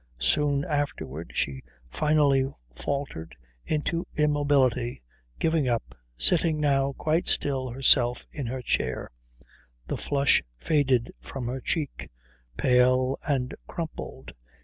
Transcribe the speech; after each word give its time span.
Soon 0.17 0.65
afterwards 0.65 1.29
she 1.37 1.61
finally 1.87 2.51
faltered 2.75 3.35
into 3.67 4.07
immobility, 4.15 5.03
giving 5.37 5.69
up, 5.69 5.93
sitting 6.17 6.59
now 6.59 6.93
quite 6.93 7.27
still 7.27 7.69
herself 7.69 8.25
in 8.31 8.47
her 8.47 8.63
chair, 8.63 9.11
the 9.85 9.97
flush 9.97 10.41
faded 10.57 11.13
from 11.19 11.45
her 11.45 11.61
cheek, 11.61 12.09
pale 12.57 13.15
and 13.27 13.53
crumpled. 13.67 14.31